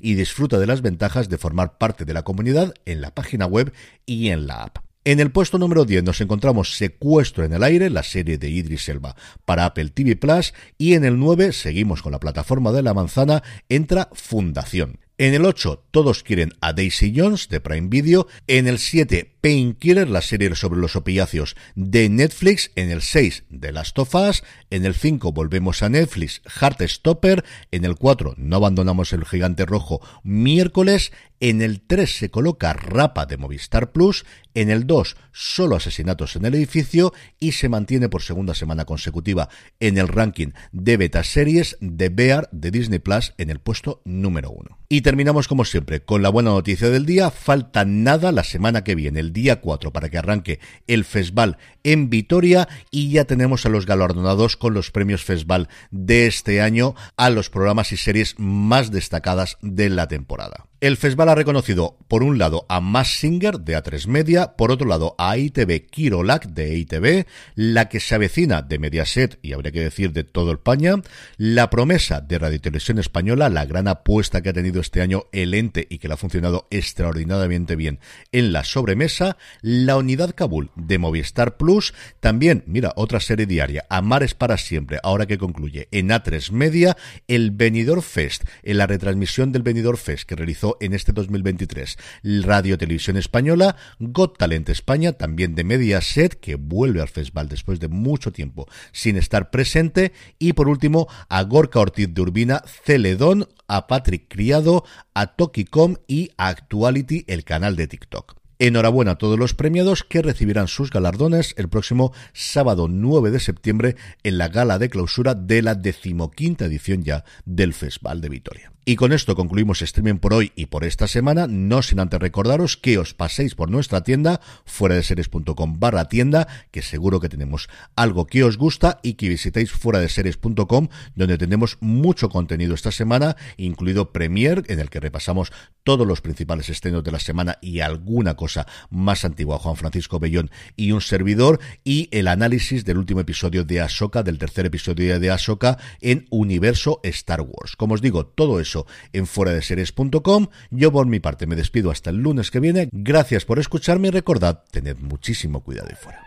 y 0.00 0.14
disfruta 0.14 0.58
de 0.58 0.66
las 0.66 0.82
ventajas 0.82 1.28
de 1.28 1.38
formar 1.38 1.78
parte 1.78 2.04
de 2.04 2.14
la 2.14 2.22
comunidad 2.22 2.74
en 2.84 3.00
la 3.00 3.14
página 3.14 3.46
web 3.46 3.72
y 4.06 4.28
en 4.28 4.46
la 4.46 4.62
app. 4.64 4.78
En 5.04 5.20
el 5.20 5.30
puesto 5.30 5.58
número 5.58 5.84
10 5.84 6.04
nos 6.04 6.20
encontramos 6.20 6.76
Secuestro 6.76 7.44
en 7.44 7.52
el 7.52 7.62
aire, 7.62 7.88
la 7.88 8.02
serie 8.02 8.36
de 8.36 8.50
Idris 8.50 8.88
Elba 8.88 9.16
para 9.44 9.64
Apple 9.64 9.88
TV 9.88 10.16
Plus 10.16 10.52
y 10.76 10.94
en 10.94 11.04
el 11.04 11.18
9 11.18 11.52
seguimos 11.52 12.02
con 12.02 12.12
la 12.12 12.20
plataforma 12.20 12.72
de 12.72 12.82
la 12.82 12.94
manzana, 12.94 13.42
entra 13.68 14.10
Fundación. 14.12 14.98
En 15.20 15.34
el 15.34 15.46
8, 15.46 15.82
todos 15.90 16.22
quieren 16.22 16.52
a 16.60 16.72
Daisy 16.72 17.12
Jones 17.14 17.48
de 17.48 17.60
Prime 17.60 17.88
Video. 17.88 18.28
En 18.46 18.68
el 18.68 18.78
7, 18.78 19.34
Painkiller, 19.40 20.08
la 20.08 20.22
serie 20.22 20.54
sobre 20.54 20.78
los 20.78 20.94
opiáceos 20.94 21.56
de 21.74 22.08
Netflix. 22.08 22.70
En 22.76 22.92
el 22.92 23.02
6, 23.02 23.42
The 23.58 23.72
Last 23.72 23.98
of 23.98 24.14
Us. 24.14 24.44
En 24.70 24.86
el 24.86 24.94
5, 24.94 25.32
volvemos 25.32 25.82
a 25.82 25.88
Netflix, 25.88 26.40
Heartstopper. 26.44 27.44
En 27.72 27.84
el 27.84 27.96
4, 27.96 28.34
no 28.36 28.54
abandonamos 28.54 29.12
el 29.12 29.24
gigante 29.24 29.66
rojo, 29.66 30.00
miércoles. 30.22 31.10
En 31.40 31.62
el 31.62 31.80
3 31.80 32.18
se 32.18 32.30
coloca 32.30 32.72
Rapa 32.72 33.26
de 33.26 33.36
Movistar 33.36 33.92
Plus. 33.92 34.24
En 34.54 34.70
el 34.70 34.88
2, 34.88 35.16
solo 35.30 35.76
asesinatos 35.76 36.34
en 36.34 36.44
el 36.44 36.54
edificio. 36.54 37.12
Y 37.38 37.52
se 37.52 37.68
mantiene 37.68 38.08
por 38.08 38.22
segunda 38.22 38.54
semana 38.54 38.84
consecutiva 38.84 39.48
en 39.78 39.98
el 39.98 40.08
ranking 40.08 40.48
de 40.72 40.96
beta 40.96 41.22
series 41.22 41.76
de 41.80 42.08
Bear 42.08 42.48
de 42.50 42.70
Disney 42.70 42.98
Plus 42.98 43.34
en 43.38 43.50
el 43.50 43.60
puesto 43.60 44.02
número 44.04 44.50
1. 44.50 44.78
Y 44.88 45.02
terminamos 45.02 45.46
como 45.46 45.64
siempre 45.64 46.00
con 46.00 46.22
la 46.22 46.30
buena 46.30 46.50
noticia 46.50 46.90
del 46.90 47.06
día. 47.06 47.30
Falta 47.30 47.84
nada 47.84 48.32
la 48.32 48.42
semana 48.42 48.82
que 48.82 48.94
viene, 48.94 49.20
el 49.20 49.32
día 49.32 49.60
4, 49.60 49.92
para 49.92 50.08
que 50.08 50.18
arranque 50.18 50.60
el 50.86 51.04
festival 51.04 51.58
en 51.84 52.10
Vitoria 52.10 52.68
y 52.90 53.10
ya 53.10 53.26
tenemos 53.26 53.64
a 53.64 53.68
los 53.68 53.86
galardonados 53.86 54.56
con 54.56 54.74
los 54.74 54.90
premios 54.90 55.24
festival 55.24 55.68
de 55.90 56.26
este 56.26 56.62
año 56.62 56.94
a 57.16 57.30
los 57.30 57.50
programas 57.50 57.92
y 57.92 57.96
series 57.96 58.34
más 58.38 58.90
destacadas 58.90 59.58
de 59.62 59.90
la 59.90 60.08
temporada. 60.08 60.66
El 60.80 60.96
festival 60.96 61.28
ha 61.28 61.34
reconocido, 61.34 61.96
por 62.06 62.22
un 62.22 62.38
lado, 62.38 62.64
a 62.68 62.80
Mass 62.80 63.18
Singer 63.18 63.58
de 63.58 63.76
A3 63.76 64.06
Media, 64.06 64.52
por 64.56 64.70
otro 64.70 64.86
lado, 64.86 65.16
a 65.18 65.36
ITV 65.36 65.86
Kirolak 65.90 66.46
de 66.50 66.78
ITV, 66.78 67.26
La 67.56 67.88
que 67.88 67.98
se 67.98 68.14
avecina 68.14 68.62
de 68.62 68.78
Mediaset, 68.78 69.40
y 69.42 69.54
habría 69.54 69.72
que 69.72 69.80
decir 69.80 70.12
de 70.12 70.22
todo 70.22 70.52
España, 70.52 70.94
La 71.36 71.68
promesa 71.68 72.20
de 72.20 72.38
Radio 72.38 72.60
Televisión 72.60 73.00
Española, 73.00 73.48
la 73.48 73.66
gran 73.66 73.88
apuesta 73.88 74.40
que 74.40 74.50
ha 74.50 74.52
tenido 74.52 74.80
este 74.80 75.00
año 75.00 75.24
el 75.32 75.52
ente 75.52 75.84
y 75.90 75.98
que 75.98 76.06
le 76.06 76.14
ha 76.14 76.16
funcionado 76.16 76.68
extraordinariamente 76.70 77.74
bien 77.74 77.98
en 78.30 78.52
la 78.52 78.62
sobremesa, 78.62 79.36
La 79.62 79.96
Unidad 79.96 80.32
Kabul 80.36 80.70
de 80.76 80.98
Movistar 80.98 81.56
Plus, 81.56 81.92
también, 82.20 82.62
mira, 82.68 82.92
otra 82.94 83.18
serie 83.18 83.46
diaria, 83.46 83.84
Amares 83.90 84.34
para 84.34 84.56
siempre, 84.56 85.00
ahora 85.02 85.26
que 85.26 85.38
concluye 85.38 85.88
en 85.90 86.10
A3 86.10 86.52
Media, 86.52 86.96
el 87.26 87.50
Benidorm 87.50 88.00
Fest, 88.02 88.44
en 88.62 88.78
la 88.78 88.86
retransmisión 88.86 89.50
del 89.50 89.64
Benidorm 89.64 89.98
Fest 89.98 90.22
que 90.22 90.36
realizó 90.36 90.67
en 90.80 90.92
este 90.92 91.12
2023 91.12 91.96
Radio 92.42 92.76
Televisión 92.76 93.16
Española, 93.16 93.76
Got 93.98 94.38
Talent 94.38 94.68
España, 94.68 95.12
también 95.12 95.54
de 95.54 95.64
Mediaset, 95.64 96.38
que 96.38 96.56
vuelve 96.56 97.00
al 97.00 97.08
festival 97.08 97.48
después 97.48 97.80
de 97.80 97.88
mucho 97.88 98.32
tiempo 98.32 98.66
sin 98.92 99.16
estar 99.16 99.50
presente, 99.50 100.12
y 100.38 100.52
por 100.52 100.68
último 100.68 101.08
a 101.28 101.42
Gorka 101.42 101.80
Ortiz 101.80 102.12
de 102.12 102.20
Urbina, 102.20 102.62
Celedón, 102.84 103.48
a 103.66 103.86
Patrick 103.86 104.26
Criado, 104.28 104.84
a 105.14 105.28
Tokicom 105.28 105.96
y 106.06 106.30
a 106.36 106.48
Actuality, 106.48 107.24
el 107.26 107.44
canal 107.44 107.76
de 107.76 107.86
TikTok. 107.86 108.38
Enhorabuena 108.60 109.12
a 109.12 109.18
todos 109.18 109.38
los 109.38 109.54
premiados 109.54 110.02
que 110.02 110.20
recibirán 110.20 110.66
sus 110.66 110.90
galardones 110.90 111.54
el 111.58 111.68
próximo 111.68 112.12
sábado 112.32 112.88
9 112.88 113.30
de 113.30 113.38
septiembre 113.38 113.96
en 114.24 114.36
la 114.36 114.48
gala 114.48 114.80
de 114.80 114.90
clausura 114.90 115.36
de 115.36 115.62
la 115.62 115.76
decimoquinta 115.76 116.64
edición 116.64 117.04
ya 117.04 117.24
del 117.44 117.72
Festival 117.72 118.20
de 118.20 118.28
Vitoria. 118.28 118.72
Y 118.88 118.96
con 118.96 119.12
esto 119.12 119.36
concluimos 119.36 119.82
streaming 119.82 120.14
por 120.14 120.32
hoy 120.32 120.50
y 120.56 120.64
por 120.64 120.82
esta 120.82 121.06
semana, 121.08 121.46
no 121.46 121.82
sin 121.82 122.00
antes 122.00 122.18
recordaros 122.18 122.78
que 122.78 122.96
os 122.96 123.12
paséis 123.12 123.54
por 123.54 123.70
nuestra 123.70 124.02
tienda, 124.02 124.40
fuera 124.64 124.94
de 124.94 125.02
series.com 125.02 125.78
barra 125.78 126.08
tienda, 126.08 126.48
que 126.70 126.80
seguro 126.80 127.20
que 127.20 127.28
tenemos 127.28 127.68
algo 127.96 128.26
que 128.26 128.44
os 128.44 128.56
gusta 128.56 128.98
y 129.02 129.12
que 129.12 129.28
visitéis 129.28 129.72
fuera 129.72 130.00
de 130.00 130.08
series.com, 130.08 130.88
donde 131.14 131.36
tenemos 131.36 131.76
mucho 131.80 132.30
contenido 132.30 132.72
esta 132.72 132.90
semana, 132.90 133.36
incluido 133.58 134.10
Premier, 134.10 134.64
en 134.68 134.80
el 134.80 134.88
que 134.88 135.00
repasamos 135.00 135.52
todos 135.82 136.06
los 136.06 136.22
principales 136.22 136.70
estrenos 136.70 137.04
de 137.04 137.12
la 137.12 137.20
semana 137.20 137.58
y 137.60 137.80
alguna 137.80 138.36
cosa 138.36 138.66
más 138.88 139.26
antigua, 139.26 139.58
Juan 139.58 139.76
Francisco 139.76 140.18
Bellón 140.18 140.50
y 140.76 140.92
un 140.92 141.02
servidor, 141.02 141.60
y 141.84 142.08
el 142.10 142.26
análisis 142.26 142.86
del 142.86 142.96
último 142.96 143.20
episodio 143.20 143.64
de 143.64 143.82
Ahsoka, 143.82 144.22
del 144.22 144.38
tercer 144.38 144.64
episodio 144.64 145.20
de 145.20 145.30
Ahsoka 145.30 145.76
en 146.00 146.26
Universo 146.30 147.00
Star 147.02 147.42
Wars. 147.42 147.76
Como 147.76 147.92
os 147.92 148.00
digo, 148.00 148.24
todo 148.24 148.60
eso 148.60 148.77
en 149.12 149.26
fuera 149.26 149.52
de 149.52 149.62
series.com. 149.62 150.48
Yo 150.70 150.92
por 150.92 151.06
mi 151.06 151.20
parte 151.20 151.46
me 151.46 151.56
despido 151.56 151.90
hasta 151.90 152.10
el 152.10 152.16
lunes 152.16 152.50
que 152.50 152.60
viene. 152.60 152.88
Gracias 152.92 153.44
por 153.44 153.58
escucharme 153.58 154.08
y 154.08 154.10
recordad, 154.10 154.64
tened 154.70 154.98
muchísimo 154.98 155.62
cuidado 155.62 155.88
y 155.90 155.96
fuera. 155.96 156.22